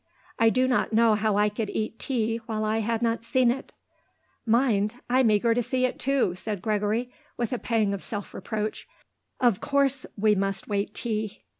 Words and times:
I 0.39 0.49
do 0.49 0.67
not 0.67 0.91
know 0.93 1.13
how 1.13 1.37
I 1.37 1.47
could 1.49 1.69
eat 1.69 1.99
tea 1.99 2.37
while 2.47 2.65
I 2.65 2.79
had 2.79 3.03
not 3.03 3.23
seen 3.23 3.51
it." 3.51 3.71
"Mind? 4.47 4.95
I'm 5.11 5.29
eager 5.29 5.53
to 5.53 5.61
see 5.61 5.85
it, 5.85 5.99
too," 5.99 6.33
said 6.33 6.59
Gregory, 6.63 7.11
with 7.37 7.53
a 7.53 7.59
pang 7.59 7.93
of 7.93 8.01
self 8.01 8.33
reproach. 8.33 8.87
"Of 9.39 9.59
course 9.61 10.07
we 10.17 10.33
must 10.33 10.67
wait 10.67 10.95
tea." 10.95 11.43